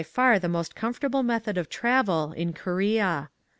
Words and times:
Austin 0.01 0.13
far 0.15 0.39
the 0.39 0.49
most 0.49 0.73
comfortable 0.73 1.21
method 1.21 1.59
of 1.59 1.69
travel 1.69 2.31
in 2.31 2.53
Korea. 2.53 3.29